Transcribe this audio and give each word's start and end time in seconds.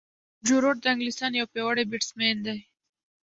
جو 0.45 0.55
روټ 0.63 0.77
د 0.81 0.85
انګلستان 0.93 1.31
یو 1.35 1.47
پیاوړی 1.53 1.83
بیټسمېن 1.91 2.37
دئ. 2.45 2.59